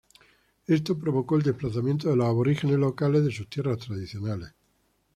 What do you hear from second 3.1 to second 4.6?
de sus tierras tradicionales.